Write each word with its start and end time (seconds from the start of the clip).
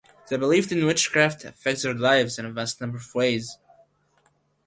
The 0.29 0.39
belief 0.39 0.71
in 0.71 0.87
witchcraft 0.87 1.45
affects 1.45 1.83
their 1.83 1.93
lives 1.93 2.39
in 2.39 2.47
a 2.47 2.51
vast 2.51 2.81
number 2.81 2.97
of 2.97 3.13
ways. 3.13 3.59